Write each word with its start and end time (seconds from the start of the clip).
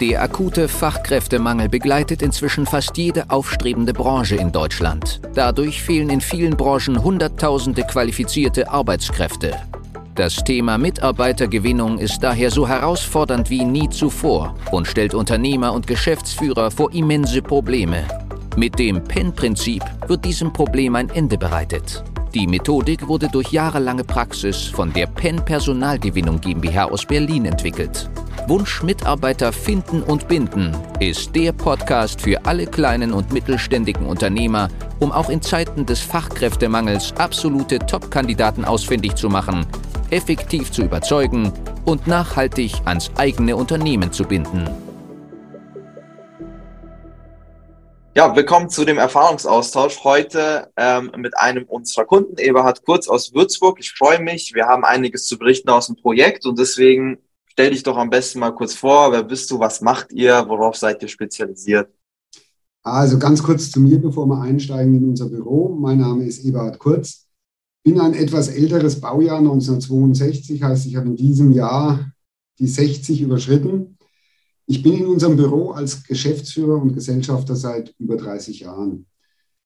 Der 0.00 0.22
akute 0.22 0.68
Fachkräftemangel 0.68 1.68
begleitet 1.68 2.22
inzwischen 2.22 2.66
fast 2.66 2.96
jede 2.96 3.30
aufstrebende 3.30 3.92
Branche 3.92 4.36
in 4.36 4.52
Deutschland. 4.52 5.20
Dadurch 5.34 5.82
fehlen 5.82 6.08
in 6.08 6.20
vielen 6.20 6.56
Branchen 6.56 7.02
Hunderttausende 7.02 7.82
qualifizierte 7.82 8.70
Arbeitskräfte. 8.70 9.56
Das 10.14 10.36
Thema 10.36 10.78
Mitarbeitergewinnung 10.78 11.98
ist 11.98 12.22
daher 12.22 12.52
so 12.52 12.68
herausfordernd 12.68 13.50
wie 13.50 13.64
nie 13.64 13.88
zuvor 13.88 14.54
und 14.70 14.86
stellt 14.86 15.14
Unternehmer 15.14 15.72
und 15.72 15.88
Geschäftsführer 15.88 16.70
vor 16.70 16.92
immense 16.92 17.42
Probleme. 17.42 18.06
Mit 18.56 18.78
dem 18.78 19.02
PEN-Prinzip 19.02 19.82
wird 20.06 20.24
diesem 20.24 20.52
Problem 20.52 20.94
ein 20.94 21.10
Ende 21.10 21.36
bereitet. 21.36 22.04
Die 22.34 22.46
Methodik 22.46 23.08
wurde 23.08 23.28
durch 23.28 23.50
jahrelange 23.50 24.04
Praxis 24.04 24.62
von 24.62 24.92
der 24.92 25.06
PEN 25.06 25.44
Personalgewinnung 25.44 26.40
GmbH 26.40 26.84
aus 26.84 27.04
Berlin 27.04 27.46
entwickelt. 27.46 28.08
Wunsch 28.46 28.82
Mitarbeiter 28.82 29.52
finden 29.52 30.02
und 30.02 30.28
binden 30.28 30.76
ist 31.00 31.34
der 31.34 31.52
Podcast 31.52 32.20
für 32.20 32.44
alle 32.46 32.66
kleinen 32.66 33.12
und 33.12 33.32
mittelständigen 33.32 34.06
Unternehmer, 34.06 34.68
um 35.00 35.12
auch 35.12 35.28
in 35.28 35.42
Zeiten 35.42 35.84
des 35.84 36.00
Fachkräftemangels 36.00 37.12
absolute 37.18 37.78
Top-Kandidaten 37.78 38.64
ausfindig 38.64 39.16
zu 39.16 39.28
machen, 39.28 39.66
effektiv 40.10 40.70
zu 40.70 40.82
überzeugen 40.82 41.52
und 41.84 42.06
nachhaltig 42.06 42.74
ans 42.84 43.10
eigene 43.16 43.56
Unternehmen 43.56 44.12
zu 44.12 44.24
binden. 44.24 44.68
Ja, 48.14 48.34
willkommen 48.34 48.68
zu 48.68 48.84
dem 48.84 48.98
Erfahrungsaustausch 48.98 50.02
heute 50.02 50.72
ähm, 50.76 51.12
mit 51.16 51.38
einem 51.38 51.64
unserer 51.64 52.04
Kunden, 52.04 52.36
Eberhard 52.38 52.84
Kurz 52.84 53.06
aus 53.06 53.32
Würzburg. 53.32 53.78
Ich 53.78 53.92
freue 53.92 54.18
mich. 54.18 54.54
Wir 54.54 54.66
haben 54.66 54.84
einiges 54.84 55.26
zu 55.26 55.38
berichten 55.38 55.70
aus 55.70 55.86
dem 55.86 55.96
Projekt 55.96 56.44
und 56.44 56.58
deswegen 56.58 57.18
Stell 57.58 57.72
dich 57.72 57.82
doch 57.82 57.96
am 57.96 58.08
besten 58.08 58.38
mal 58.38 58.52
kurz 58.52 58.72
vor. 58.72 59.10
Wer 59.10 59.24
bist 59.24 59.50
du? 59.50 59.58
Was 59.58 59.80
macht 59.80 60.12
ihr? 60.12 60.44
Worauf 60.46 60.76
seid 60.76 61.02
ihr 61.02 61.08
spezialisiert? 61.08 61.92
Also 62.84 63.18
ganz 63.18 63.42
kurz 63.42 63.72
zu 63.72 63.80
mir, 63.80 64.00
bevor 64.00 64.26
wir 64.26 64.40
einsteigen 64.40 64.94
in 64.94 65.08
unser 65.08 65.28
Büro. 65.28 65.70
Mein 65.76 65.98
Name 65.98 66.24
ist 66.24 66.44
Eberhard 66.44 66.78
Kurz. 66.78 67.26
Bin 67.82 67.98
ein 67.98 68.14
etwas 68.14 68.46
älteres 68.46 69.00
Baujahr 69.00 69.38
1962, 69.38 70.62
heißt 70.62 70.86
ich 70.86 70.94
habe 70.94 71.08
in 71.08 71.16
diesem 71.16 71.50
Jahr 71.50 72.12
die 72.60 72.68
60 72.68 73.22
überschritten. 73.22 73.98
Ich 74.66 74.84
bin 74.84 74.92
in 74.92 75.06
unserem 75.06 75.34
Büro 75.34 75.72
als 75.72 76.04
Geschäftsführer 76.04 76.80
und 76.80 76.94
Gesellschafter 76.94 77.56
seit 77.56 77.92
über 77.98 78.16
30 78.16 78.60
Jahren. 78.60 79.06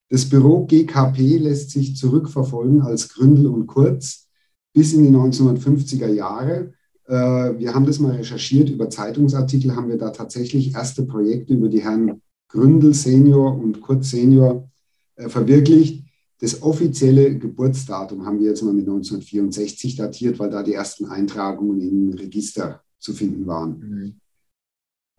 Das 0.08 0.26
Büro 0.26 0.64
GKP 0.64 1.36
lässt 1.36 1.72
sich 1.72 1.94
zurückverfolgen 1.94 2.80
als 2.80 3.10
Gründel 3.10 3.48
und 3.48 3.66
Kurz 3.66 4.28
bis 4.72 4.94
in 4.94 5.02
die 5.02 5.10
1950er 5.10 6.08
Jahre 6.08 6.72
wir 7.06 7.74
haben 7.74 7.84
das 7.84 7.98
mal 7.98 8.12
recherchiert, 8.12 8.70
über 8.70 8.88
Zeitungsartikel 8.88 9.74
haben 9.74 9.88
wir 9.88 9.98
da 9.98 10.10
tatsächlich 10.10 10.74
erste 10.74 11.02
Projekte 11.04 11.54
über 11.54 11.68
die 11.68 11.82
Herren 11.82 12.22
Gründel 12.48 12.94
Senior 12.94 13.58
und 13.58 13.80
Kurz 13.80 14.10
Senior 14.10 14.68
äh, 15.16 15.28
verwirklicht. 15.28 16.04
Das 16.40 16.62
offizielle 16.62 17.38
Geburtsdatum 17.38 18.26
haben 18.26 18.40
wir 18.40 18.48
jetzt 18.48 18.62
mal 18.62 18.74
mit 18.74 18.86
1964 18.86 19.96
datiert, 19.96 20.38
weil 20.38 20.50
da 20.50 20.62
die 20.62 20.74
ersten 20.74 21.06
Eintragungen 21.06 21.80
im 21.80 22.12
Register 22.14 22.82
zu 22.98 23.12
finden 23.12 23.46
waren. 23.46 23.78
Mhm. 23.78 24.14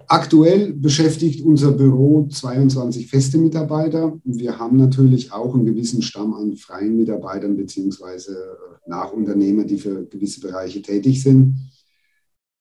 Aktuell 0.07 0.73
beschäftigt 0.73 1.45
unser 1.45 1.71
Büro 1.71 2.27
22 2.27 3.09
feste 3.09 3.37
Mitarbeiter. 3.37 4.19
Wir 4.25 4.59
haben 4.59 4.75
natürlich 4.75 5.31
auch 5.31 5.55
einen 5.55 5.65
gewissen 5.65 6.01
Stamm 6.01 6.33
an 6.33 6.57
freien 6.57 6.97
Mitarbeitern 6.97 7.55
beziehungsweise 7.55 8.57
Nachunternehmer, 8.85 9.63
die 9.63 9.77
für 9.77 10.05
gewisse 10.05 10.41
Bereiche 10.41 10.81
tätig 10.81 11.23
sind. 11.23 11.55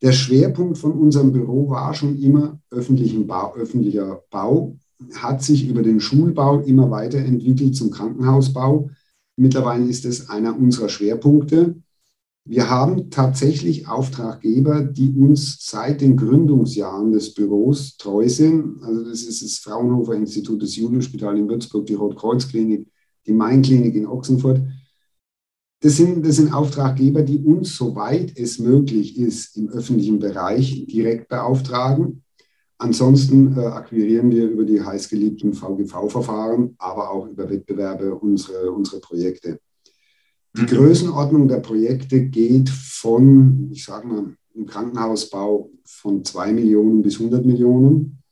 Der 0.02 0.12
Schwerpunkt 0.12 0.78
von 0.78 0.92
unserem 0.92 1.32
Büro 1.32 1.70
war 1.70 1.94
schon 1.94 2.18
immer 2.18 2.60
Bau, 2.70 3.54
öffentlicher 3.54 4.22
Bau, 4.30 4.76
hat 5.14 5.42
sich 5.42 5.68
über 5.68 5.82
den 5.82 6.00
Schulbau 6.00 6.60
immer 6.60 6.90
weiterentwickelt 6.90 7.76
zum 7.76 7.90
Krankenhausbau. 7.90 8.90
Mittlerweile 9.36 9.84
ist 9.84 10.04
es 10.04 10.28
einer 10.28 10.58
unserer 10.58 10.88
Schwerpunkte. 10.88 11.76
Wir 12.44 12.68
haben 12.68 13.10
tatsächlich 13.10 13.86
Auftraggeber, 13.86 14.82
die 14.82 15.14
uns 15.14 15.58
seit 15.60 16.00
den 16.00 16.16
Gründungsjahren 16.16 17.12
des 17.12 17.34
Büros 17.34 17.96
treu 17.96 18.28
sind. 18.28 18.82
Also 18.82 19.04
das 19.04 19.22
ist 19.22 19.42
das 19.42 19.58
Fraunhofer 19.58 20.14
Institut, 20.14 20.60
das 20.60 20.74
Julius-Spital 20.74 21.38
in 21.38 21.48
Würzburg, 21.48 21.86
die 21.86 21.94
Rotkreuz-Klinik, 21.94 22.88
die 23.26 23.32
Main-Klinik 23.32 23.94
in 23.94 24.06
Ochsenfurt. 24.06 24.60
Das 25.82 25.96
sind, 25.96 26.24
das 26.24 26.36
sind 26.36 26.54
Auftraggeber, 26.54 27.22
die 27.22 27.38
uns, 27.38 27.76
soweit 27.76 28.38
es 28.38 28.60
möglich 28.60 29.18
ist, 29.18 29.56
im 29.56 29.68
öffentlichen 29.68 30.20
Bereich 30.20 30.86
direkt 30.86 31.28
beauftragen. 31.28 32.22
Ansonsten 32.78 33.56
äh, 33.56 33.66
akquirieren 33.66 34.30
wir 34.30 34.48
über 34.48 34.64
die 34.64 34.80
heißgeliebten 34.80 35.54
VGV-Verfahren, 35.54 36.76
aber 36.78 37.10
auch 37.10 37.26
über 37.26 37.50
Wettbewerbe 37.50 38.14
unsere, 38.14 38.70
unsere 38.70 39.00
Projekte. 39.00 39.58
Die 40.56 40.62
mhm. 40.62 40.66
Größenordnung 40.66 41.48
der 41.48 41.58
Projekte 41.58 42.26
geht 42.26 42.68
von, 42.68 43.68
ich 43.72 43.84
sage 43.84 44.06
mal, 44.06 44.36
im 44.54 44.66
Krankenhausbau 44.66 45.68
von 45.84 46.24
2 46.24 46.52
Millionen 46.52 47.02
bis 47.02 47.18
100 47.18 47.44
Millionen. 47.44 48.22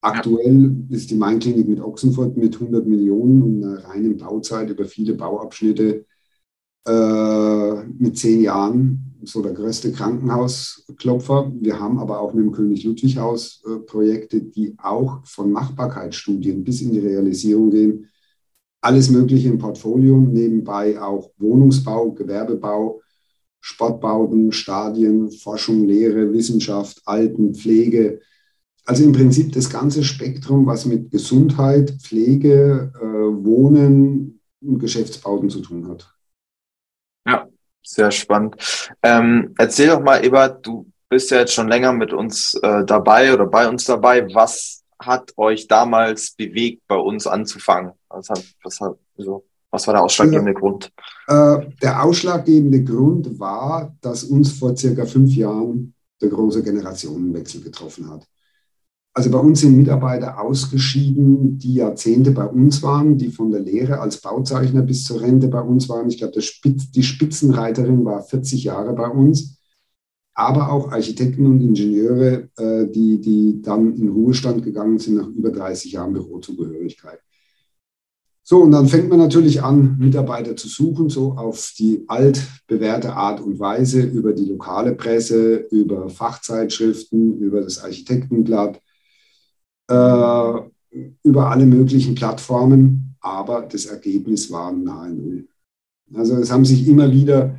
Aktuell 0.00 0.76
ist 0.88 1.10
die 1.10 1.16
Main-Klinik 1.16 1.68
mit 1.68 1.80
Ochsenfurt 1.80 2.38
mit 2.38 2.54
100 2.54 2.86
Millionen 2.86 3.42
und 3.42 3.64
einer 3.64 3.84
reinen 3.84 4.16
Bauzeit 4.16 4.70
über 4.70 4.86
viele 4.86 5.12
Bauabschnitte 5.12 6.06
äh, 6.86 7.84
mit 7.98 8.18
zehn 8.18 8.42
Jahren 8.42 9.10
so 9.22 9.42
der 9.42 9.52
größte 9.52 9.92
Krankenhausklopfer. 9.92 11.52
Wir 11.60 11.78
haben 11.78 11.98
aber 11.98 12.20
auch 12.20 12.32
mit 12.32 12.44
dem 12.44 12.52
König-Ludwig-Haus 12.52 13.62
äh, 13.66 13.78
Projekte, 13.80 14.40
die 14.40 14.74
auch 14.78 15.24
von 15.24 15.52
Machbarkeitsstudien 15.52 16.64
bis 16.64 16.82
in 16.82 16.92
die 16.92 17.00
Realisierung 17.00 17.70
gehen. 17.70 18.08
Alles 18.80 19.10
Mögliche 19.10 19.48
im 19.48 19.58
Portfolio, 19.58 20.16
nebenbei 20.16 21.00
auch 21.00 21.30
Wohnungsbau, 21.36 22.12
Gewerbebau, 22.12 23.02
Sportbauten, 23.60 24.52
Stadien, 24.52 25.30
Forschung, 25.30 25.86
Lehre, 25.86 26.32
Wissenschaft, 26.32 27.02
Alten, 27.04 27.54
Pflege. 27.54 28.20
Also 28.86 29.04
im 29.04 29.12
Prinzip 29.12 29.52
das 29.52 29.68
ganze 29.68 30.02
Spektrum, 30.02 30.64
was 30.64 30.86
mit 30.86 31.10
Gesundheit, 31.10 31.90
Pflege, 32.00 32.90
äh, 32.98 33.04
Wohnen 33.44 34.40
und 34.62 34.78
Geschäftsbauten 34.78 35.50
zu 35.50 35.60
tun 35.60 35.86
hat. 35.88 36.14
Sehr 37.82 38.10
spannend. 38.10 38.56
Ähm, 39.02 39.54
erzähl 39.58 39.88
doch 39.88 40.00
mal, 40.00 40.24
Ebert, 40.24 40.66
du 40.66 40.90
bist 41.08 41.30
ja 41.30 41.38
jetzt 41.38 41.54
schon 41.54 41.68
länger 41.68 41.92
mit 41.92 42.12
uns 42.12 42.54
äh, 42.62 42.84
dabei 42.84 43.34
oder 43.34 43.46
bei 43.46 43.68
uns 43.68 43.84
dabei. 43.84 44.26
Was 44.32 44.84
hat 44.98 45.32
euch 45.36 45.66
damals 45.66 46.32
bewegt, 46.32 46.82
bei 46.86 46.96
uns 46.96 47.26
anzufangen? 47.26 47.92
Was, 48.08 48.28
hat, 48.28 48.44
was, 48.62 48.80
hat, 48.80 48.96
also, 49.18 49.44
was 49.70 49.86
war 49.86 49.94
der 49.94 50.04
ausschlaggebende 50.04 50.52
ja, 50.52 50.58
Grund? 50.58 50.92
Äh, 51.26 51.66
der 51.82 52.02
ausschlaggebende 52.02 52.84
Grund 52.84 53.38
war, 53.40 53.94
dass 54.00 54.24
uns 54.24 54.52
vor 54.52 54.76
circa 54.76 55.04
fünf 55.06 55.34
Jahren 55.34 55.94
der 56.20 56.28
große 56.28 56.62
Generationenwechsel 56.62 57.62
getroffen 57.62 58.10
hat. 58.10 58.26
Also 59.20 59.32
bei 59.32 59.38
uns 59.38 59.60
sind 59.60 59.76
Mitarbeiter 59.76 60.40
ausgeschieden, 60.40 61.58
die 61.58 61.74
Jahrzehnte 61.74 62.30
bei 62.30 62.46
uns 62.46 62.82
waren, 62.82 63.18
die 63.18 63.28
von 63.28 63.50
der 63.50 63.60
Lehre 63.60 64.00
als 64.00 64.22
Bauzeichner 64.22 64.80
bis 64.80 65.04
zur 65.04 65.20
Rente 65.20 65.48
bei 65.48 65.60
uns 65.60 65.90
waren. 65.90 66.08
Ich 66.08 66.16
glaube, 66.16 66.40
Spitz, 66.40 66.90
die 66.90 67.02
Spitzenreiterin 67.02 68.02
war 68.02 68.22
40 68.22 68.64
Jahre 68.64 68.94
bei 68.94 69.08
uns, 69.08 69.58
aber 70.32 70.72
auch 70.72 70.90
Architekten 70.90 71.44
und 71.44 71.60
Ingenieure, 71.60 72.48
äh, 72.56 72.86
die, 72.86 73.20
die 73.20 73.60
dann 73.60 73.94
in 73.94 74.08
Ruhestand 74.08 74.64
gegangen 74.64 74.98
sind 74.98 75.16
nach 75.16 75.28
über 75.28 75.50
30 75.50 75.92
Jahren 75.92 76.14
Bürozugehörigkeit. 76.14 77.18
So, 78.42 78.62
und 78.62 78.70
dann 78.70 78.88
fängt 78.88 79.10
man 79.10 79.18
natürlich 79.18 79.62
an, 79.62 79.98
Mitarbeiter 79.98 80.56
zu 80.56 80.66
suchen, 80.66 81.10
so 81.10 81.32
auf 81.32 81.74
die 81.78 82.04
altbewährte 82.08 83.12
Art 83.12 83.42
und 83.42 83.60
Weise 83.60 84.00
über 84.00 84.32
die 84.32 84.46
lokale 84.46 84.94
Presse, 84.94 85.56
über 85.70 86.08
Fachzeitschriften, 86.08 87.36
über 87.36 87.60
das 87.60 87.84
Architektenblatt 87.84 88.80
über 89.90 91.50
alle 91.50 91.66
möglichen 91.66 92.14
Plattformen, 92.14 93.16
aber 93.20 93.62
das 93.62 93.86
Ergebnis 93.86 94.50
war 94.50 94.72
nahe 94.72 95.10
Null. 95.10 95.48
Also 96.14 96.36
es 96.36 96.50
haben 96.50 96.64
sich 96.64 96.86
immer 96.88 97.10
wieder 97.12 97.56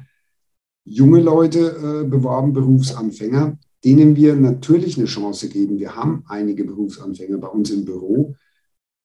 junge 0.83 1.21
Leute 1.21 1.59
äh, 2.03 2.07
beworben, 2.07 2.53
Berufsanfänger, 2.53 3.57
denen 3.83 4.15
wir 4.15 4.35
natürlich 4.35 4.97
eine 4.97 5.05
Chance 5.05 5.47
geben. 5.47 5.79
Wir 5.79 5.95
haben 5.95 6.23
einige 6.27 6.63
Berufsanfänger 6.63 7.37
bei 7.37 7.47
uns 7.47 7.69
im 7.69 7.85
Büro, 7.85 8.35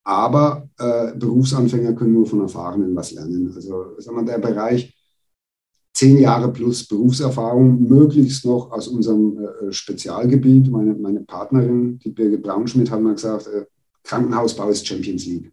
aber 0.05 0.69
äh, 0.79 1.13
Berufsanfänger 1.15 1.93
können 1.93 2.15
nur 2.15 2.27
von 2.27 2.41
Erfahrenen 2.41 2.95
was 2.97 3.13
lernen. 3.13 3.53
Also 3.55 3.99
sagen 3.99 4.17
wir, 4.17 4.25
der 4.25 4.39
Bereich 4.39 4.96
zehn 5.97 6.19
Jahre 6.19 6.53
plus 6.53 6.87
Berufserfahrung, 6.87 7.89
möglichst 7.89 8.45
noch 8.45 8.71
aus 8.71 8.87
unserem 8.87 9.39
äh, 9.39 9.73
Spezialgebiet. 9.73 10.71
Meine, 10.71 10.95
meine 10.95 11.21
Partnerin, 11.21 11.99
die 11.99 12.11
Birgit 12.11 12.43
Braunschmidt, 12.43 12.91
hat 12.91 13.01
mal 13.01 13.15
gesagt, 13.15 13.47
äh, 13.47 13.65
Krankenhausbau 14.05 14.69
ist 14.69 14.87
Champions 14.87 15.25
League. 15.25 15.51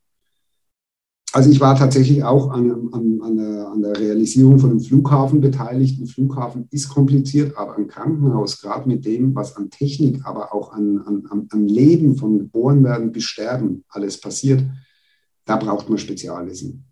Also 1.32 1.50
ich 1.50 1.62
war 1.62 1.76
tatsächlich 1.76 2.24
auch 2.24 2.52
an, 2.52 2.70
an, 2.92 3.22
an, 3.24 3.38
der, 3.38 3.68
an, 3.70 3.82
der, 3.82 3.98
Realisierung 3.98 4.60
von 4.60 4.72
einem 4.72 4.82
Flughafen 4.82 5.40
beteiligt. 5.40 6.00
Ein 6.00 6.08
Flughafen 6.08 6.68
ist 6.70 6.90
kompliziert, 6.90 7.58
aber 7.58 7.78
ein 7.78 7.88
Krankenhaus, 7.88 8.62
gerade 8.62 8.88
mit 8.88 9.06
dem, 9.06 9.34
was 9.34 9.56
an 9.56 9.72
Technik, 9.72 10.26
aber 10.26 10.54
auch 10.54 10.74
an, 10.74 11.26
an, 11.50 11.68
Leben 11.68 12.18
von 12.18 12.38
geboren 12.38 12.84
werden 12.84 13.12
bis 13.12 13.24
sterben 13.24 13.84
alles 13.90 14.20
passiert, 14.20 14.62
da 15.46 15.56
braucht 15.56 15.90
man 15.90 15.98
Spezialwissen. 15.98 16.86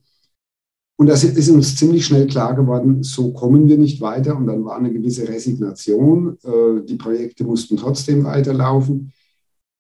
Und 1.02 1.08
das 1.08 1.24
ist 1.24 1.50
uns 1.50 1.76
ziemlich 1.78 2.06
schnell 2.06 2.28
klar 2.28 2.54
geworden, 2.54 3.02
so 3.02 3.34
kommen 3.34 3.68
wir 3.68 3.76
nicht 3.76 4.02
weiter. 4.02 4.38
Und 4.38 4.46
dann 4.46 4.64
war 4.64 4.78
eine 4.78 4.94
gewisse 4.94 5.28
Resignation. 5.28 6.38
Äh, 6.44 6.86
die 6.88 6.96
Projekte 6.96 7.44
mussten 7.44 7.76
trotzdem 7.76 8.24
weiterlaufen. 8.24 9.12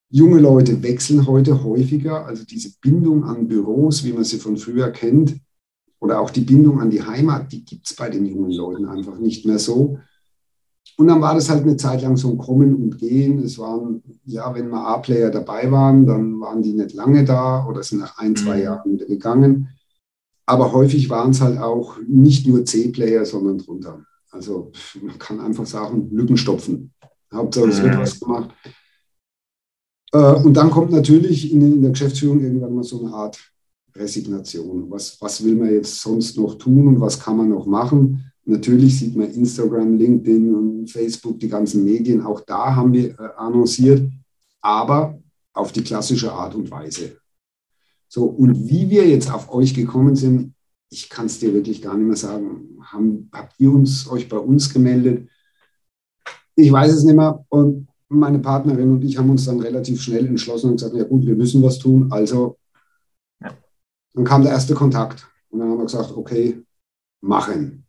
Junge 0.09 0.39
Leute 0.39 0.81
wechseln 0.81 1.27
heute 1.27 1.63
häufiger, 1.63 2.25
also 2.25 2.44
diese 2.44 2.71
Bindung 2.81 3.23
an 3.23 3.47
Büros, 3.47 4.03
wie 4.03 4.13
man 4.13 4.23
sie 4.23 4.39
von 4.39 4.57
früher 4.57 4.89
kennt, 4.89 5.35
oder 6.00 6.19
auch 6.19 6.31
die 6.31 6.41
Bindung 6.41 6.81
an 6.81 6.89
die 6.89 7.03
Heimat, 7.03 7.51
die 7.51 7.65
gibt 7.65 7.88
es 7.88 7.95
bei 7.95 8.09
den 8.09 8.25
jungen 8.25 8.50
Leuten 8.50 8.88
einfach 8.88 9.19
nicht 9.19 9.45
mehr 9.45 9.59
so. 9.59 10.00
Und 10.97 11.07
dann 11.07 11.21
war 11.21 11.35
das 11.35 11.51
halt 11.51 11.62
eine 11.62 11.77
Zeit 11.77 12.01
lang 12.01 12.18
so 12.18 12.31
ein 12.31 12.39
Kommen 12.39 12.73
und 12.73 12.97
Gehen. 12.97 13.44
Es 13.44 13.59
waren, 13.59 14.01
ja, 14.25 14.56
wenn 14.56 14.69
mal 14.69 14.88
A-Player 14.95 15.29
dabei 15.29 15.71
waren, 15.71 16.03
dann 16.03 16.39
waren 16.39 16.63
die 16.63 16.73
nicht 16.73 16.95
lange 16.95 17.23
da 17.23 17.68
oder 17.68 17.83
sind 17.83 18.00
nach 18.00 18.18
ein, 18.18 18.35
zwei 18.35 18.57
mhm. 18.57 18.63
Jahren 18.63 18.91
wieder 18.94 19.06
gegangen. 19.06 19.68
Aber 20.51 20.74
häufig 20.74 21.09
waren 21.09 21.31
es 21.31 21.39
halt 21.39 21.59
auch 21.59 21.95
nicht 22.06 22.45
nur 22.45 22.65
C-Player, 22.65 23.25
sondern 23.25 23.57
drunter. 23.57 24.03
Also 24.31 24.74
man 25.01 25.18
kann 25.18 25.39
einfach 25.39 25.65
sagen, 25.65 26.09
Lücken 26.12 26.36
stopfen. 26.36 26.92
Hauptsache, 27.33 27.69
es 27.69 27.81
wird 27.81 27.95
mhm. 27.95 28.00
was 28.00 28.19
gemacht. 28.19 28.50
Äh, 30.12 30.44
und 30.44 30.53
dann 30.53 30.69
kommt 30.69 30.92
natürlich 30.92 31.53
in, 31.53 31.62
in, 31.62 31.81
der 31.81 31.92
Geschäftsführung 31.92 32.42
irgendwann 32.42 32.75
mal 32.75 32.83
so 32.83 33.00
eine 33.00 33.13
Art 33.13 33.39
Resignation. 33.95 34.92
Was, 34.92 35.21
was 35.21 35.42
will 35.42 35.56
man 35.56 35.71
jetzt 35.71 36.01
sonst 36.01 36.36
noch 36.36 36.56
tun 36.56 36.86
und 36.86 37.00
was 37.00 37.18
kann 37.18 37.38
man 37.38 37.47
noch 37.47 37.65
machen? 37.65 38.30
Natürlich 38.44 39.00
sieht 39.00 39.15
man 39.15 39.31
Instagram, 39.31 39.97
LinkedIn 39.97 40.54
und 40.54 40.92
Facebook, 40.92 41.39
die 41.39 41.47
ganzen 41.47 41.86
Medien. 41.86 42.19
Auch 42.24 42.42
da 42.42 42.75
haben 42.75 42.92
wir 42.92 43.12
äh, 43.12 43.30
annonciert, 43.38 44.12
aber 44.59 45.18
auf 45.54 45.71
die 45.71 45.81
klassische 45.81 46.33
Art 46.33 46.56
und 46.56 46.69
Weise. 46.69 47.20
So, 48.13 48.25
und 48.25 48.68
wie 48.68 48.90
wir 48.90 49.08
jetzt 49.08 49.34
auf 49.34 49.54
euch 49.54 49.74
gekommen 49.74 50.18
sind, 50.18 50.54
ich 50.90 51.10
kann 51.10 51.28
es 51.28 51.40
dir 51.40 51.54
wirklich 51.54 51.81
gar 51.81 51.96
nicht 51.96 52.08
mehr 52.08 52.18
sagen. 52.18 52.78
Haben, 52.84 53.30
habt 53.31 53.58
ihr 53.58 53.72
uns, 53.72 54.06
euch 54.10 54.28
bei 54.28 54.38
uns 54.38 54.74
gemeldet? 54.74 55.30
Ich 56.56 56.69
weiß 56.69 56.92
es 56.92 57.06
nicht 57.06 57.16
mehr. 57.16 57.46
Und 57.48 57.88
meine 58.10 58.40
Partnerin 58.40 58.92
und 58.92 59.06
ich 59.06 59.18
haben 59.18 59.30
uns 59.30 59.46
dann 59.46 59.62
relativ 59.62 60.02
schnell 60.02 60.28
entschlossen 60.28 60.72
und 60.72 60.75
gesagt, 60.75 60.94
ja 60.94 61.06
gut, 61.06 61.25
wir 61.25 61.38
müssen 61.38 61.63
was 61.63 61.80
tun. 61.80 62.12
Also 62.12 62.58
dann 63.40 64.25
kam 64.25 64.44
der 64.44 64.52
erste 64.52 64.74
Kontakt 64.74 65.25
und 65.50 65.60
dann 65.60 65.69
haben 65.69 65.78
wir 65.78 65.86
gesagt, 65.86 66.12
okay, 66.12 66.62
machen. 67.22 67.86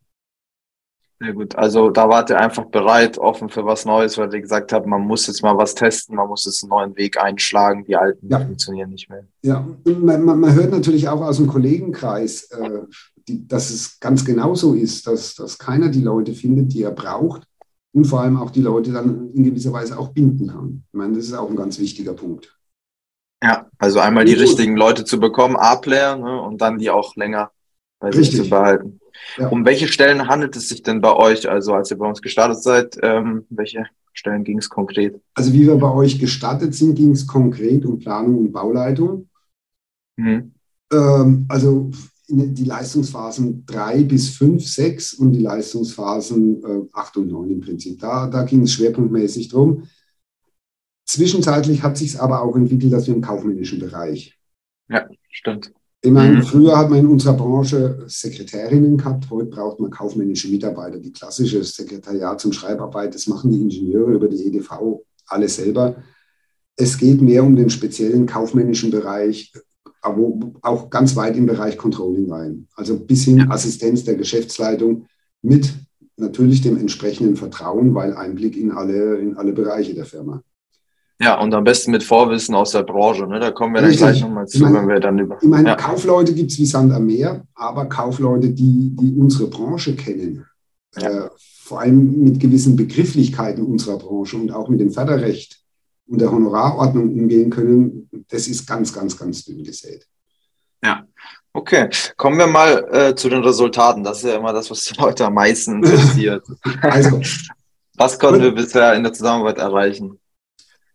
Sehr 1.22 1.34
gut. 1.34 1.54
Also 1.54 1.88
da 1.88 2.08
wart 2.08 2.30
ihr 2.30 2.40
einfach 2.40 2.64
bereit, 2.64 3.16
offen 3.16 3.48
für 3.48 3.64
was 3.64 3.84
Neues, 3.84 4.18
weil 4.18 4.34
ihr 4.34 4.40
gesagt 4.40 4.72
habt, 4.72 4.88
man 4.88 5.02
muss 5.02 5.28
jetzt 5.28 5.40
mal 5.40 5.56
was 5.56 5.72
testen, 5.76 6.16
man 6.16 6.26
muss 6.26 6.44
jetzt 6.46 6.64
einen 6.64 6.70
neuen 6.70 6.96
Weg 6.96 7.16
einschlagen, 7.16 7.84
die 7.84 7.94
alten 7.94 8.26
ja. 8.28 8.40
funktionieren 8.40 8.90
nicht 8.90 9.08
mehr. 9.08 9.24
Ja, 9.42 9.64
man, 9.84 10.24
man, 10.24 10.40
man, 10.40 10.52
hört 10.52 10.72
natürlich 10.72 11.08
auch 11.08 11.20
aus 11.20 11.36
dem 11.36 11.46
Kollegenkreis, 11.46 12.50
äh, 12.50 12.80
die, 13.28 13.46
dass 13.46 13.70
es 13.70 14.00
ganz 14.00 14.24
genauso 14.24 14.74
ist, 14.74 15.06
dass, 15.06 15.36
dass 15.36 15.58
keiner 15.58 15.90
die 15.90 16.02
Leute 16.02 16.32
findet, 16.32 16.72
die 16.72 16.82
er 16.82 16.90
braucht 16.90 17.46
und 17.92 18.04
vor 18.04 18.22
allem 18.22 18.36
auch 18.36 18.50
die 18.50 18.62
Leute 18.62 18.90
dann 18.90 19.30
in 19.30 19.44
gewisser 19.44 19.72
Weise 19.72 19.96
auch 20.00 20.08
binden 20.08 20.48
kann. 20.48 20.82
Ich 20.88 20.98
meine, 20.98 21.14
das 21.14 21.26
ist 21.26 21.34
auch 21.34 21.48
ein 21.48 21.56
ganz 21.56 21.78
wichtiger 21.78 22.14
Punkt. 22.14 22.52
Ja, 23.44 23.70
also 23.78 24.00
einmal 24.00 24.24
die 24.24 24.34
richtigen 24.34 24.76
Leute 24.76 25.04
zu 25.04 25.20
bekommen, 25.20 25.54
A-Player, 25.54 26.16
ne, 26.16 26.42
und 26.42 26.60
dann 26.60 26.78
die 26.78 26.90
auch 26.90 27.14
länger 27.14 27.52
bei 28.00 28.08
Richtig. 28.08 28.30
sich 28.30 28.42
zu 28.42 28.50
behalten. 28.50 28.98
Ja. 29.36 29.48
Um 29.48 29.64
welche 29.64 29.88
Stellen 29.88 30.28
handelt 30.28 30.56
es 30.56 30.68
sich 30.68 30.82
denn 30.82 31.00
bei 31.00 31.14
euch? 31.14 31.48
Also 31.48 31.74
als 31.74 31.90
ihr 31.90 31.98
bei 31.98 32.08
uns 32.08 32.22
gestartet 32.22 32.62
seid, 32.62 32.98
ähm, 33.02 33.46
welche 33.50 33.86
Stellen 34.12 34.44
ging 34.44 34.58
es 34.58 34.68
konkret? 34.68 35.20
Also 35.34 35.52
wie 35.52 35.66
wir 35.66 35.76
bei 35.76 35.90
euch 35.90 36.18
gestartet 36.18 36.74
sind, 36.74 36.94
ging 36.94 37.12
es 37.12 37.26
konkret 37.26 37.84
um 37.84 37.98
Planung 37.98 38.38
und 38.38 38.52
Bauleitung. 38.52 39.28
Mhm. 40.16 40.52
Ähm, 40.92 41.46
also 41.48 41.90
die 42.28 42.64
Leistungsphasen 42.64 43.66
3 43.66 44.04
bis 44.04 44.30
5, 44.30 44.66
6 44.66 45.14
und 45.14 45.32
die 45.32 45.40
Leistungsphasen 45.40 46.64
äh, 46.64 46.88
8 46.92 47.16
und 47.18 47.28
9 47.28 47.50
im 47.50 47.60
Prinzip. 47.60 48.00
Da, 48.00 48.26
da 48.26 48.44
ging 48.44 48.62
es 48.62 48.72
schwerpunktmäßig 48.72 49.48
drum. 49.48 49.88
Zwischenzeitlich 51.04 51.82
hat 51.82 51.98
sich 51.98 52.14
es 52.14 52.20
aber 52.20 52.42
auch 52.42 52.56
entwickelt, 52.56 52.92
dass 52.92 53.06
wir 53.06 53.14
im 53.14 53.20
kaufmännischen 53.20 53.80
Bereich. 53.80 54.38
Ja, 54.88 55.06
stimmt. 55.30 55.72
Ich 56.04 56.10
meine, 56.10 56.38
mhm. 56.38 56.42
früher 56.42 56.76
hat 56.76 56.90
man 56.90 56.98
in 56.98 57.06
unserer 57.06 57.34
Branche 57.34 58.04
Sekretärinnen 58.08 58.96
gehabt, 58.96 59.30
heute 59.30 59.48
braucht 59.48 59.78
man 59.78 59.90
kaufmännische 59.90 60.48
Mitarbeiter. 60.48 60.98
Die 60.98 61.12
klassische 61.12 61.62
Sekretariat 61.62 62.44
und 62.44 62.54
Schreibarbeit, 62.54 63.14
das 63.14 63.28
machen 63.28 63.52
die 63.52 63.60
Ingenieure 63.60 64.12
über 64.12 64.28
die 64.28 64.44
EDV 64.44 65.00
alle 65.26 65.48
selber. 65.48 65.96
Es 66.74 66.98
geht 66.98 67.22
mehr 67.22 67.44
um 67.44 67.54
den 67.54 67.70
speziellen 67.70 68.26
kaufmännischen 68.26 68.90
Bereich, 68.90 69.52
aber 70.00 70.32
auch 70.62 70.90
ganz 70.90 71.14
weit 71.14 71.36
im 71.36 71.46
Bereich 71.46 71.76
Controlling 71.76 72.32
rein. 72.32 72.66
Also 72.74 72.98
bis 72.98 73.24
hin 73.24 73.48
Assistenz 73.52 74.02
der 74.02 74.16
Geschäftsleitung 74.16 75.06
mit 75.40 75.72
natürlich 76.16 76.62
dem 76.62 76.78
entsprechenden 76.78 77.36
Vertrauen, 77.36 77.94
weil 77.94 78.14
Einblick 78.14 78.56
in 78.56 78.72
alle, 78.72 79.18
in 79.18 79.36
alle 79.36 79.52
Bereiche 79.52 79.94
der 79.94 80.04
Firma. 80.04 80.42
Ja, 81.22 81.40
und 81.40 81.54
am 81.54 81.62
besten 81.62 81.92
mit 81.92 82.02
Vorwissen 82.02 82.56
aus 82.56 82.72
der 82.72 82.82
Branche. 82.82 83.28
Ne? 83.28 83.38
Da 83.38 83.52
kommen 83.52 83.74
wir 83.74 83.80
dann 83.80 83.92
gleich 83.92 84.20
nochmal 84.20 84.48
zu, 84.48 84.56
ich 84.56 84.62
mein, 84.64 84.74
wenn 84.74 84.88
wir 84.88 84.98
dann 84.98 85.20
über. 85.20 85.38
Ich 85.40 85.48
meine, 85.48 85.68
ja. 85.68 85.76
Kaufleute 85.76 86.34
gibt 86.34 86.50
es 86.50 86.58
wie 86.58 86.66
Sand 86.66 86.92
am 86.92 87.06
Meer, 87.06 87.46
aber 87.54 87.86
Kaufleute, 87.86 88.50
die, 88.50 88.90
die 88.96 89.14
unsere 89.14 89.46
Branche 89.46 89.94
kennen, 89.94 90.44
ja. 90.96 91.26
äh, 91.26 91.30
vor 91.62 91.80
allem 91.80 92.24
mit 92.24 92.40
gewissen 92.40 92.74
Begrifflichkeiten 92.74 93.64
unserer 93.64 93.98
Branche 93.98 94.36
und 94.36 94.50
auch 94.50 94.68
mit 94.68 94.80
dem 94.80 94.90
Förderrecht 94.90 95.60
und 96.08 96.20
der 96.20 96.32
Honorarordnung 96.32 97.10
umgehen 97.10 97.50
können, 97.50 98.10
das 98.28 98.48
ist 98.48 98.66
ganz, 98.66 98.92
ganz, 98.92 99.16
ganz 99.16 99.44
dünn 99.44 99.62
gesät. 99.62 100.04
Ja, 100.82 101.06
okay. 101.52 101.88
Kommen 102.16 102.38
wir 102.38 102.48
mal 102.48 102.84
äh, 102.90 103.14
zu 103.14 103.28
den 103.28 103.44
Resultaten. 103.44 104.02
Das 104.02 104.18
ist 104.18 104.24
ja 104.24 104.38
immer 104.38 104.52
das, 104.52 104.68
was 104.72 104.84
die 104.86 105.00
Leute 105.00 105.24
am 105.24 105.34
meisten 105.34 105.76
interessiert. 105.84 106.44
also, 106.80 107.20
was 107.96 108.18
konnten 108.18 108.42
wir 108.42 108.52
bisher 108.52 108.94
in 108.94 109.04
der 109.04 109.12
Zusammenarbeit 109.12 109.58
erreichen? 109.58 110.18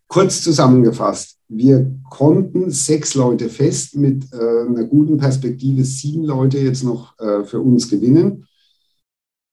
Kurz 0.08 0.42
zusammengefasst, 0.42 1.36
wir 1.48 1.94
konnten 2.08 2.70
sechs 2.70 3.14
Leute 3.14 3.48
fest 3.48 3.94
mit 3.94 4.32
äh, 4.32 4.36
einer 4.36 4.84
guten 4.84 5.18
Perspektive 5.18 5.84
sieben 5.84 6.24
Leute 6.24 6.58
jetzt 6.58 6.82
noch 6.82 7.18
äh, 7.18 7.44
für 7.44 7.60
uns 7.60 7.88
gewinnen. 7.88 8.46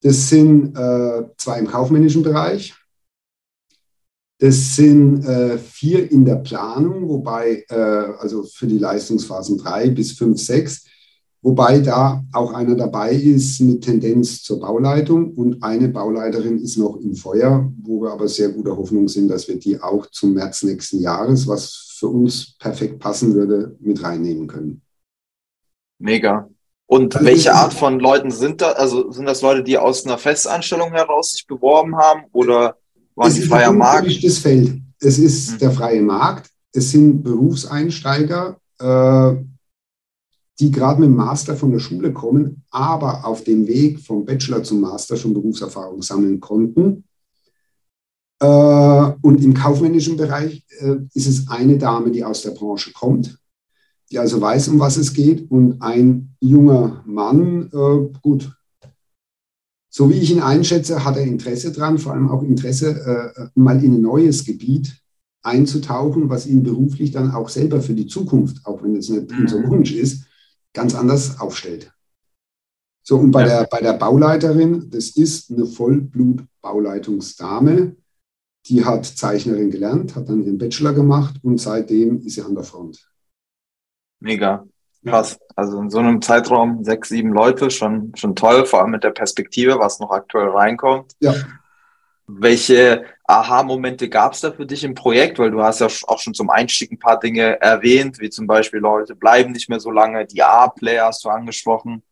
Das 0.02 0.30
sind 0.30 0.76
äh, 0.78 1.24
zwei 1.38 1.60
im 1.60 1.68
kaufmännischen 1.68 2.24
Bereich, 2.24 2.74
das 4.38 4.76
sind 4.76 5.24
äh, 5.24 5.58
vier 5.58 6.12
in 6.12 6.26
der 6.26 6.36
Planung, 6.36 7.08
wobei, 7.08 7.64
äh, 7.70 7.76
also 7.76 8.44
für 8.44 8.68
die 8.68 8.80
Leistungsphasen 8.80 9.58
drei 9.58 9.90
bis 9.90 10.12
fünf, 10.12 10.42
sechs, 10.42 10.86
wobei 11.46 11.78
da 11.78 12.24
auch 12.34 12.54
einer 12.54 12.74
dabei 12.74 13.14
ist 13.14 13.62
mit 13.62 13.84
Tendenz 13.84 14.42
zur 14.42 14.60
Bauleitung 14.60 15.32
und 15.36 15.62
eine 15.62 15.90
Bauleiterin 15.90 16.58
ist 16.58 16.76
noch 16.78 16.98
im 16.98 17.14
Feuer, 17.14 17.72
wo 17.84 18.02
wir 18.02 18.12
aber 18.12 18.28
sehr 18.28 18.50
guter 18.50 18.76
Hoffnung 18.76 19.08
sind, 19.08 19.28
dass 19.28 19.48
wir 19.48 19.60
die 19.60 19.80
auch 19.80 20.08
zum 20.08 20.34
März 20.34 20.64
nächsten 20.64 21.00
Jahres, 21.00 21.48
was 21.48 21.94
für 22.00 22.08
uns 22.08 22.58
perfekt 22.58 22.98
passen 22.98 23.36
würde, 23.36 23.78
mit 23.80 24.02
reinnehmen 24.02 24.48
können. 24.48 24.82
Mega. 26.00 26.50
Und 26.88 27.16
also 27.16 27.28
welche 27.28 27.54
Art 27.54 27.76
von 27.76 28.00
Leuten 28.00 28.32
sind 28.32 28.62
da? 28.62 28.72
Also 28.72 29.12
sind 29.12 29.26
das 29.26 29.44
Leute, 29.44 29.64
die 29.64 29.78
aus 29.78 30.04
einer 30.04 30.18
Festanstellung 30.18 30.94
heraus 30.94 31.32
sich 31.32 31.46
beworben 31.46 31.96
haben 31.96 32.24
oder 32.32 32.76
war 33.14 33.28
es 33.28 33.36
die 33.36 33.44
freie 33.44 33.72
Markt? 33.72 34.24
Das 34.24 34.40
Feld. 34.40 34.82
Es 35.00 35.20
ist 35.20 35.54
mhm. 35.54 35.58
der 35.60 35.72
freie 35.72 36.02
Markt. 36.02 36.50
Es 36.74 36.90
sind 36.90 37.22
Berufseinsteiger, 37.22 38.58
äh, 38.80 39.36
die 40.60 40.72
gerade 40.72 41.02
mit 41.02 41.10
dem 41.10 41.16
Master 41.16 41.56
von 41.56 41.72
der 41.72 41.80
Schule 41.80 42.14
kommen, 42.14 42.64
aber 42.72 43.26
auf 43.26 43.44
dem 43.44 43.68
Weg 43.68 44.00
vom 44.00 44.26
Bachelor 44.26 44.64
zum 44.64 44.82
Master 44.82 45.18
schon 45.18 45.34
Berufserfahrung 45.34 46.02
sammeln 46.02 46.40
konnten. 46.40 47.04
Äh, 48.40 49.12
und 49.22 49.44
im 49.44 49.54
kaufmännischen 49.54 50.18
Bereich 50.18 50.66
äh, 50.80 50.96
ist 51.14 51.28
es 51.28 51.50
eine 51.50 51.78
Dame, 51.78 52.12
die 52.12 52.24
aus 52.24 52.42
der 52.42 52.52
Branche 52.52 52.92
kommt, 52.94 53.38
die 54.12 54.20
also 54.20 54.40
weiß, 54.40 54.70
um 54.70 54.80
was 54.80 54.98
es 54.98 55.14
geht, 55.14 55.50
und 55.50 55.82
ein 55.82 56.36
junger 56.40 57.04
Mann, 57.06 57.70
äh, 57.74 58.20
gut, 58.22 58.52
so 59.90 60.10
wie 60.10 60.20
ich 60.20 60.32
ihn 60.32 60.42
einschätze, 60.42 61.06
hat 61.06 61.16
er 61.16 61.24
Interesse 61.24 61.72
dran, 61.72 61.98
vor 61.98 62.12
allem 62.12 62.30
auch 62.30 62.44
Interesse, 62.44 63.52
mal 63.56 63.82
in 63.82 63.94
ein 63.94 64.02
neues 64.02 64.44
Gebiet 64.44 64.94
einzutauchen, 65.42 66.28
was 66.28 66.48
ihn 66.48 66.64
beruflich 66.64 67.12
dann 67.12 67.32
auch 67.32 67.48
selber 67.48 67.82
für 67.82 67.94
die 67.94 68.08
Zukunft, 68.08 68.66
auch 68.66 68.84
wenn 68.84 68.98
es 68.98 69.08
nicht 69.08 69.32
mhm. 69.32 69.44
unser 69.44 69.66
Wunsch 69.70 69.94
ist, 69.94 70.25
ganz 70.76 70.94
anders 70.94 71.40
aufstellt. 71.40 71.92
So, 73.02 73.18
und 73.18 73.32
bei, 73.32 73.48
ja. 73.48 73.62
der, 73.62 73.68
bei 73.68 73.82
der 73.82 73.94
Bauleiterin, 73.94 74.92
das 74.92 75.16
ist 75.16 75.52
eine 75.52 75.66
Vollblut-Bauleitungsdame, 75.66 77.96
die 78.68 78.86
hat 78.86 79.06
Zeichnerin 79.06 79.72
gelernt, 79.72 80.16
hat 80.16 80.30
dann 80.30 80.44
ihren 80.44 80.58
Bachelor 80.58 80.94
gemacht 80.94 81.36
und 81.44 81.60
seitdem 81.60 82.22
ist 82.22 82.36
sie 82.36 82.42
an 82.42 82.56
der 82.56 82.64
Front. 82.64 83.06
Mega. 84.20 84.66
Krass. 85.06 85.38
Also 85.56 85.80
in 85.80 85.92
so 85.92 86.00
einem 86.00 86.22
Zeitraum 86.22 86.84
sechs, 86.84 87.10
sieben 87.10 87.32
Leute, 87.32 87.70
schon, 87.70 88.12
schon 88.16 88.36
toll, 88.36 88.66
vor 88.66 88.82
allem 88.82 88.90
mit 88.92 89.04
der 89.04 89.12
Perspektive, 89.12 89.78
was 89.78 90.00
noch 90.00 90.10
aktuell 90.10 90.50
reinkommt. 90.50 91.14
Ja. 91.20 91.36
Welche 92.26 93.06
Aha-Momente 93.28 94.10
gab 94.10 94.34
es 94.34 94.42
da 94.42 94.52
für 94.52 94.66
dich 94.66 94.84
im 94.84 94.94
Projekt? 94.94 95.40
Weil 95.40 95.52
du 95.52 95.62
hast 95.62 95.80
ja 95.80 95.88
auch 96.08 96.20
schon 96.20 96.34
zum 96.34 96.50
Einstieg 96.50 96.92
ein 96.92 97.00
paar 97.00 97.20
Dinge 97.20 97.60
erwähnt, 97.62 98.20
wie 98.20 98.30
zum 98.30 98.48
Beispiel 98.48 98.80
Leute 98.80 99.16
bleiben 99.16 99.52
nicht 99.52 99.70
mehr 99.70 99.80
so 99.80 99.92
lange, 99.92 100.26
die 100.26 100.44
A-Player 100.44 101.08
hast 101.08 101.24
du 101.26 101.30
angesprochen. 101.30 102.04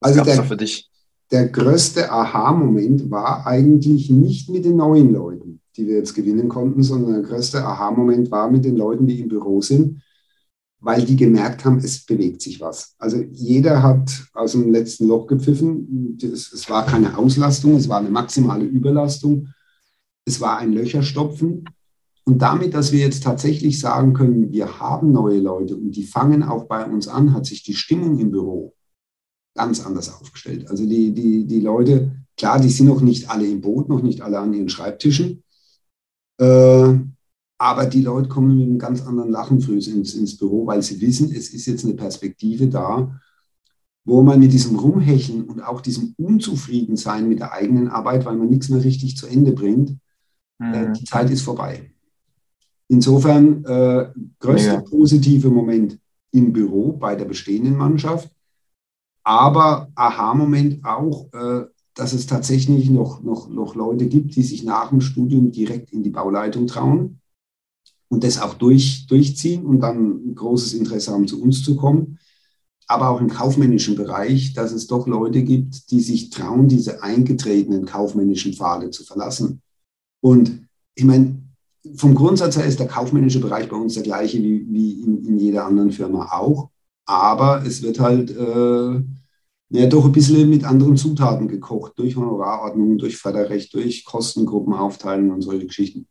Was 0.00 0.12
also 0.12 0.18
gab 0.18 0.28
es 0.28 0.36
da 0.36 0.42
für 0.42 0.56
dich? 0.56 0.90
Der 1.30 1.48
größte 1.48 2.10
Aha-Moment 2.10 3.10
war 3.10 3.46
eigentlich 3.46 4.10
nicht 4.10 4.48
mit 4.48 4.64
den 4.64 4.76
neuen 4.76 5.12
Leuten, 5.12 5.60
die 5.76 5.86
wir 5.86 5.96
jetzt 5.96 6.14
gewinnen 6.14 6.48
konnten, 6.48 6.82
sondern 6.82 7.14
der 7.14 7.22
größte 7.22 7.62
Aha-Moment 7.62 8.30
war 8.30 8.50
mit 8.50 8.64
den 8.64 8.76
Leuten, 8.76 9.06
die 9.06 9.20
im 9.20 9.28
Büro 9.28 9.60
sind, 9.60 10.02
weil 10.80 11.02
die 11.04 11.16
gemerkt 11.16 11.64
haben, 11.64 11.78
es 11.78 12.04
bewegt 12.06 12.40
sich 12.40 12.60
was. 12.60 12.94
Also 12.98 13.18
jeder 13.30 13.82
hat 13.82 14.10
aus 14.32 14.52
dem 14.52 14.72
letzten 14.72 15.06
Loch 15.06 15.26
gepfiffen. 15.26 16.18
Es 16.22 16.70
war 16.70 16.86
keine 16.86 17.18
Auslastung, 17.18 17.76
es 17.76 17.88
war 17.88 17.98
eine 17.98 18.10
maximale 18.10 18.64
Überlastung. 18.64 19.48
Es 20.28 20.40
war 20.40 20.58
ein 20.58 20.72
Löcherstopfen. 20.72 21.64
Und 22.24 22.42
damit, 22.42 22.74
dass 22.74 22.92
wir 22.92 23.00
jetzt 23.00 23.22
tatsächlich 23.22 23.80
sagen 23.80 24.12
können, 24.12 24.52
wir 24.52 24.78
haben 24.78 25.12
neue 25.12 25.40
Leute 25.40 25.74
und 25.74 25.92
die 25.92 26.04
fangen 26.04 26.42
auch 26.42 26.64
bei 26.64 26.84
uns 26.84 27.08
an, 27.08 27.32
hat 27.32 27.46
sich 27.46 27.62
die 27.62 27.74
Stimmung 27.74 28.18
im 28.18 28.30
Büro 28.30 28.74
ganz 29.54 29.84
anders 29.84 30.12
aufgestellt. 30.12 30.68
Also 30.68 30.84
die, 30.84 31.12
die, 31.14 31.46
die 31.46 31.60
Leute, 31.60 32.12
klar, 32.36 32.60
die 32.60 32.68
sind 32.68 32.86
noch 32.86 33.00
nicht 33.00 33.30
alle 33.30 33.46
im 33.46 33.62
Boot, 33.62 33.88
noch 33.88 34.02
nicht 34.02 34.20
alle 34.20 34.38
an 34.38 34.52
ihren 34.52 34.68
Schreibtischen. 34.68 35.42
Äh, 36.38 36.94
aber 37.56 37.86
die 37.86 38.02
Leute 38.02 38.28
kommen 38.28 38.58
mit 38.58 38.66
einem 38.66 38.78
ganz 38.78 39.00
anderen 39.00 39.30
Lachenfrös 39.30 39.88
ins, 39.88 40.14
ins 40.14 40.36
Büro, 40.36 40.66
weil 40.66 40.82
sie 40.82 41.00
wissen, 41.00 41.32
es 41.34 41.48
ist 41.54 41.64
jetzt 41.64 41.86
eine 41.86 41.94
Perspektive 41.94 42.68
da, 42.68 43.18
wo 44.04 44.22
man 44.22 44.38
mit 44.38 44.52
diesem 44.52 44.76
Rumhecheln 44.76 45.44
und 45.44 45.62
auch 45.62 45.80
diesem 45.80 46.14
Unzufriedensein 46.18 47.26
mit 47.26 47.40
der 47.40 47.52
eigenen 47.52 47.88
Arbeit, 47.88 48.26
weil 48.26 48.36
man 48.36 48.50
nichts 48.50 48.68
mehr 48.68 48.84
richtig 48.84 49.16
zu 49.16 49.26
Ende 49.26 49.52
bringt, 49.52 49.96
mhm. 50.58 50.92
die 50.94 51.04
Zeit 51.04 51.30
ist 51.30 51.42
vorbei. 51.42 51.90
Insofern 52.88 53.64
äh, 53.64 54.08
größter 54.38 54.74
ja. 54.74 54.80
positive 54.80 55.50
Moment 55.50 55.98
im 56.32 56.52
Büro 56.52 56.92
bei 56.92 57.14
der 57.14 57.24
bestehenden 57.24 57.76
Mannschaft, 57.76 58.30
aber 59.22 59.90
Aha-Moment 59.94 60.84
auch, 60.84 61.28
äh, 61.34 61.66
dass 61.94 62.12
es 62.12 62.26
tatsächlich 62.26 62.88
noch, 62.88 63.22
noch, 63.22 63.48
noch 63.50 63.74
Leute 63.74 64.06
gibt, 64.06 64.36
die 64.36 64.42
sich 64.42 64.62
nach 64.62 64.88
dem 64.88 65.00
Studium 65.00 65.50
direkt 65.50 65.92
in 65.92 66.02
die 66.02 66.10
Bauleitung 66.10 66.66
trauen 66.66 67.20
und 68.08 68.24
das 68.24 68.40
auch 68.40 68.54
durch, 68.54 69.06
durchziehen 69.06 69.66
und 69.66 69.80
dann 69.80 70.30
ein 70.30 70.34
großes 70.34 70.74
Interesse 70.74 71.12
haben, 71.12 71.28
zu 71.28 71.42
uns 71.42 71.62
zu 71.62 71.76
kommen. 71.76 72.18
Aber 72.86 73.10
auch 73.10 73.20
im 73.20 73.28
kaufmännischen 73.28 73.96
Bereich, 73.96 74.54
dass 74.54 74.72
es 74.72 74.86
doch 74.86 75.06
Leute 75.06 75.42
gibt, 75.42 75.90
die 75.90 76.00
sich 76.00 76.30
trauen, 76.30 76.68
diese 76.68 77.02
eingetretenen 77.02 77.84
kaufmännischen 77.84 78.54
Pfade 78.54 78.90
zu 78.90 79.04
verlassen. 79.04 79.60
Und 80.20 80.66
ich 80.94 81.04
meine, 81.04 81.42
vom 81.94 82.14
Grundsatz 82.14 82.56
her 82.56 82.66
ist 82.66 82.80
der 82.80 82.88
kaufmännische 82.88 83.40
Bereich 83.40 83.68
bei 83.68 83.76
uns 83.76 83.94
der 83.94 84.02
gleiche 84.02 84.38
wie, 84.38 84.66
wie 84.68 85.02
in, 85.02 85.24
in 85.24 85.38
jeder 85.38 85.64
anderen 85.64 85.92
Firma 85.92 86.32
auch. 86.32 86.70
Aber 87.06 87.64
es 87.64 87.82
wird 87.82 88.00
halt 88.00 88.30
äh, 88.30 89.02
ja, 89.70 89.86
doch 89.86 90.04
ein 90.04 90.12
bisschen 90.12 90.48
mit 90.48 90.64
anderen 90.64 90.96
Zutaten 90.96 91.48
gekocht, 91.48 91.92
durch 91.96 92.16
Honorarordnungen, 92.16 92.98
durch 92.98 93.16
Förderrecht, 93.16 93.72
durch 93.74 94.04
Kostengruppen 94.04 94.74
aufteilen 94.74 95.30
und 95.30 95.42
solche 95.42 95.66
Geschichten. 95.66 96.06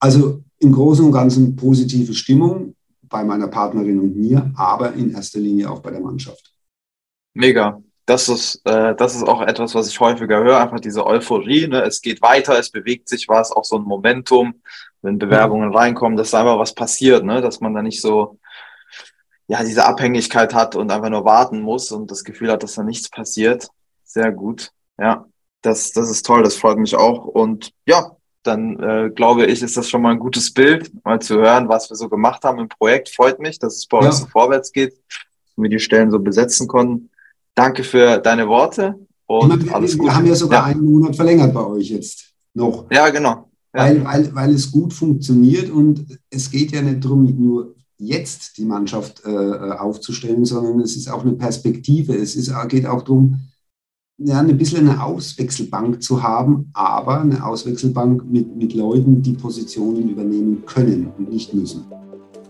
Also 0.00 0.44
im 0.58 0.72
Großen 0.72 1.04
und 1.04 1.12
Ganzen 1.12 1.56
positive 1.56 2.14
Stimmung 2.14 2.74
bei 3.02 3.24
meiner 3.24 3.48
Partnerin 3.48 3.98
und 3.98 4.16
mir, 4.16 4.52
aber 4.54 4.92
in 4.94 5.10
erster 5.10 5.40
Linie 5.40 5.70
auch 5.70 5.80
bei 5.80 5.90
der 5.90 6.00
Mannschaft. 6.00 6.54
Mega. 7.34 7.82
Das 8.08 8.30
ist, 8.30 8.62
äh, 8.64 8.94
das 8.94 9.14
ist 9.14 9.28
auch 9.28 9.42
etwas, 9.42 9.74
was 9.74 9.86
ich 9.86 10.00
häufiger 10.00 10.38
höre, 10.42 10.58
einfach 10.58 10.80
diese 10.80 11.06
Euphorie. 11.06 11.68
Ne? 11.68 11.82
Es 11.82 12.00
geht 12.00 12.22
weiter, 12.22 12.58
es 12.58 12.70
bewegt 12.70 13.06
sich 13.06 13.28
was, 13.28 13.52
auch 13.52 13.64
so 13.64 13.76
ein 13.76 13.82
Momentum, 13.82 14.62
wenn 15.02 15.18
Bewerbungen 15.18 15.74
reinkommen, 15.74 16.16
dass 16.16 16.30
da 16.30 16.40
einfach 16.40 16.58
was 16.58 16.74
passiert, 16.74 17.22
ne? 17.22 17.42
dass 17.42 17.60
man 17.60 17.74
da 17.74 17.82
nicht 17.82 18.00
so 18.00 18.38
ja, 19.46 19.62
diese 19.62 19.84
Abhängigkeit 19.84 20.54
hat 20.54 20.74
und 20.74 20.90
einfach 20.90 21.10
nur 21.10 21.26
warten 21.26 21.60
muss 21.60 21.92
und 21.92 22.10
das 22.10 22.24
Gefühl 22.24 22.50
hat, 22.50 22.62
dass 22.62 22.76
da 22.76 22.82
nichts 22.82 23.10
passiert. 23.10 23.68
Sehr 24.04 24.32
gut. 24.32 24.72
Ja, 24.98 25.26
das, 25.60 25.92
das 25.92 26.08
ist 26.08 26.24
toll, 26.24 26.42
das 26.42 26.56
freut 26.56 26.78
mich 26.78 26.96
auch. 26.96 27.26
Und 27.26 27.72
ja, 27.84 28.16
dann 28.42 28.82
äh, 28.82 29.10
glaube 29.10 29.44
ich, 29.44 29.60
ist 29.60 29.76
das 29.76 29.90
schon 29.90 30.00
mal 30.00 30.12
ein 30.12 30.18
gutes 30.18 30.54
Bild, 30.54 30.90
mal 31.04 31.20
zu 31.20 31.36
hören, 31.36 31.68
was 31.68 31.90
wir 31.90 31.96
so 31.96 32.08
gemacht 32.08 32.42
haben 32.44 32.58
im 32.58 32.70
Projekt. 32.70 33.10
Freut 33.10 33.38
mich, 33.38 33.58
dass 33.58 33.76
es 33.76 33.86
bei 33.86 34.00
ja. 34.00 34.06
uns 34.06 34.20
so 34.20 34.26
vorwärts 34.28 34.72
geht, 34.72 34.94
und 35.56 35.64
wir 35.64 35.70
die 35.70 35.78
Stellen 35.78 36.10
so 36.10 36.18
besetzen 36.18 36.68
konnten. 36.68 37.10
Danke 37.54 37.82
für 37.82 38.18
deine 38.18 38.48
Worte 38.48 38.94
und 39.26 39.48
meine, 39.48 39.74
alles 39.74 39.96
Gute. 39.96 40.10
Wir 40.10 40.16
haben 40.16 40.26
ja 40.26 40.34
sogar 40.34 40.60
ja. 40.60 40.74
einen 40.74 40.84
Monat 40.84 41.16
verlängert 41.16 41.52
bei 41.52 41.64
euch 41.64 41.90
jetzt 41.90 42.32
noch. 42.54 42.86
Ja, 42.90 43.08
genau. 43.10 43.48
Ja. 43.74 43.84
Weil, 43.84 44.04
weil, 44.04 44.34
weil 44.34 44.54
es 44.54 44.70
gut 44.70 44.92
funktioniert 44.92 45.70
und 45.70 46.06
es 46.30 46.50
geht 46.50 46.72
ja 46.72 46.82
nicht 46.82 47.04
darum, 47.04 47.24
nur 47.38 47.74
jetzt 47.98 48.56
die 48.58 48.64
Mannschaft 48.64 49.22
äh, 49.24 49.30
äh 49.30 49.72
aufzustellen, 49.72 50.44
sondern 50.44 50.80
es 50.80 50.96
ist 50.96 51.10
auch 51.10 51.22
eine 51.22 51.32
Perspektive. 51.32 52.14
Es 52.14 52.36
ist, 52.36 52.52
geht 52.68 52.86
auch 52.86 53.02
darum, 53.02 53.40
ja, 54.18 54.40
ein 54.40 54.58
bisschen 54.58 54.88
eine 54.88 55.02
Auswechselbank 55.02 56.02
zu 56.02 56.22
haben, 56.22 56.70
aber 56.74 57.20
eine 57.20 57.44
Auswechselbank 57.44 58.24
mit, 58.24 58.56
mit 58.56 58.74
Leuten, 58.74 59.22
die 59.22 59.34
Positionen 59.34 60.08
übernehmen 60.08 60.64
können 60.66 61.12
und 61.16 61.30
nicht 61.30 61.54
müssen. 61.54 61.84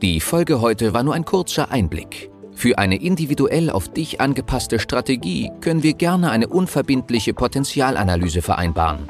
Die 0.00 0.20
Folge 0.20 0.60
heute 0.60 0.94
war 0.94 1.02
nur 1.02 1.14
ein 1.14 1.24
kurzer 1.24 1.70
Einblick. 1.70 2.30
Für 2.58 2.76
eine 2.76 3.00
individuell 3.00 3.70
auf 3.70 3.88
dich 3.88 4.20
angepasste 4.20 4.80
Strategie 4.80 5.52
können 5.60 5.84
wir 5.84 5.94
gerne 5.94 6.32
eine 6.32 6.48
unverbindliche 6.48 7.32
Potenzialanalyse 7.32 8.42
vereinbaren. 8.42 9.08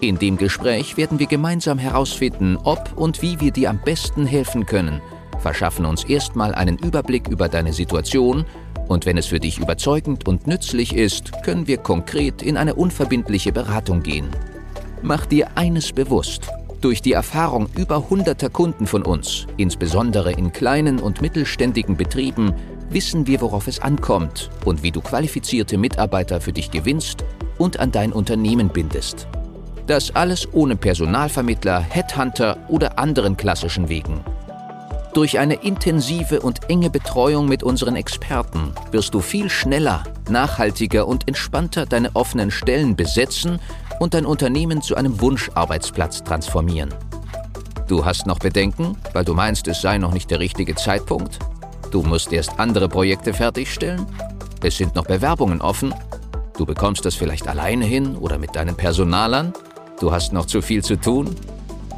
In 0.00 0.18
dem 0.18 0.36
Gespräch 0.38 0.96
werden 0.96 1.20
wir 1.20 1.28
gemeinsam 1.28 1.78
herausfinden, 1.78 2.56
ob 2.64 2.94
und 2.96 3.22
wie 3.22 3.40
wir 3.40 3.52
dir 3.52 3.70
am 3.70 3.78
besten 3.84 4.26
helfen 4.26 4.66
können, 4.66 5.00
verschaffen 5.38 5.86
uns 5.86 6.02
erstmal 6.02 6.52
einen 6.52 6.78
Überblick 6.78 7.28
über 7.28 7.48
deine 7.48 7.72
Situation 7.72 8.44
und 8.88 9.06
wenn 9.06 9.18
es 9.18 9.26
für 9.26 9.38
dich 9.38 9.60
überzeugend 9.60 10.26
und 10.26 10.48
nützlich 10.48 10.96
ist, 10.96 11.30
können 11.44 11.68
wir 11.68 11.76
konkret 11.76 12.42
in 12.42 12.56
eine 12.56 12.74
unverbindliche 12.74 13.52
Beratung 13.52 14.02
gehen. 14.02 14.30
Mach 15.00 15.26
dir 15.26 15.46
eines 15.54 15.92
bewusst. 15.92 16.48
Durch 16.80 17.02
die 17.02 17.12
Erfahrung 17.12 17.68
über 17.76 18.08
hunderter 18.08 18.50
Kunden 18.50 18.86
von 18.86 19.02
uns, 19.02 19.46
insbesondere 19.56 20.32
in 20.32 20.52
kleinen 20.52 21.00
und 21.00 21.20
mittelständigen 21.20 21.96
Betrieben, 21.96 22.54
wissen 22.90 23.26
wir, 23.26 23.40
worauf 23.40 23.66
es 23.66 23.80
ankommt 23.80 24.48
und 24.64 24.84
wie 24.84 24.92
du 24.92 25.00
qualifizierte 25.00 25.76
Mitarbeiter 25.76 26.40
für 26.40 26.52
dich 26.52 26.70
gewinnst 26.70 27.24
und 27.58 27.80
an 27.80 27.90
dein 27.90 28.12
Unternehmen 28.12 28.68
bindest. 28.68 29.26
Das 29.88 30.14
alles 30.14 30.52
ohne 30.52 30.76
Personalvermittler, 30.76 31.80
Headhunter 31.80 32.58
oder 32.68 32.98
anderen 32.98 33.36
klassischen 33.36 33.88
Wegen. 33.88 34.20
Durch 35.14 35.38
eine 35.40 35.54
intensive 35.54 36.40
und 36.40 36.70
enge 36.70 36.90
Betreuung 36.90 37.48
mit 37.48 37.64
unseren 37.64 37.96
Experten 37.96 38.72
wirst 38.92 39.14
du 39.14 39.20
viel 39.20 39.50
schneller, 39.50 40.04
nachhaltiger 40.28 41.08
und 41.08 41.26
entspannter 41.26 41.86
deine 41.86 42.14
offenen 42.14 42.52
Stellen 42.52 42.94
besetzen 42.94 43.58
und 43.98 44.14
dein 44.14 44.26
Unternehmen 44.26 44.82
zu 44.82 44.96
einem 44.96 45.20
Wunscharbeitsplatz 45.20 46.24
transformieren. 46.24 46.94
Du 47.86 48.04
hast 48.04 48.26
noch 48.26 48.38
Bedenken, 48.38 48.96
weil 49.12 49.24
du 49.24 49.34
meinst, 49.34 49.66
es 49.68 49.80
sei 49.80 49.98
noch 49.98 50.12
nicht 50.12 50.30
der 50.30 50.40
richtige 50.40 50.74
Zeitpunkt? 50.74 51.38
Du 51.90 52.02
musst 52.02 52.32
erst 52.32 52.60
andere 52.60 52.88
Projekte 52.88 53.32
fertigstellen? 53.32 54.06
Es 54.62 54.76
sind 54.76 54.94
noch 54.94 55.06
Bewerbungen 55.06 55.60
offen? 55.60 55.94
Du 56.58 56.66
bekommst 56.66 57.04
das 57.04 57.14
vielleicht 57.14 57.48
alleine 57.48 57.84
hin 57.84 58.16
oder 58.16 58.36
mit 58.36 58.56
deinen 58.56 58.76
Personalern? 58.76 59.52
Du 60.00 60.12
hast 60.12 60.32
noch 60.32 60.46
zu 60.46 60.60
viel 60.60 60.84
zu 60.84 60.96
tun? 60.96 61.34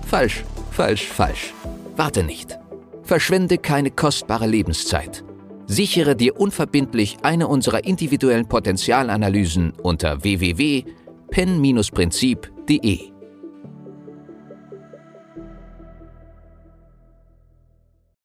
Falsch, 0.06 0.44
falsch, 0.70 1.06
falsch. 1.06 1.52
Warte 1.96 2.22
nicht. 2.22 2.58
Verschwende 3.02 3.58
keine 3.58 3.90
kostbare 3.90 4.46
Lebenszeit. 4.46 5.24
Sichere 5.66 6.14
dir 6.14 6.38
unverbindlich 6.38 7.18
eine 7.22 7.48
unserer 7.48 7.84
individuellen 7.84 8.46
Potenzialanalysen 8.46 9.72
unter 9.82 10.22
www.pen-prinzip.de. 11.30 13.19